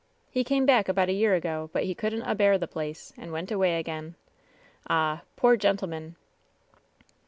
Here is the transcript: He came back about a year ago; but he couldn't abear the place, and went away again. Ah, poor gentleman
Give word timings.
He 0.31 0.43
came 0.43 0.65
back 0.65 0.89
about 0.89 1.09
a 1.09 1.13
year 1.13 1.35
ago; 1.35 1.69
but 1.73 1.83
he 1.83 1.93
couldn't 1.93 2.23
abear 2.23 2.57
the 2.57 2.65
place, 2.67 3.13
and 3.17 3.31
went 3.31 3.51
away 3.51 3.77
again. 3.77 4.15
Ah, 4.89 5.21
poor 5.35 5.55
gentleman 5.55 6.15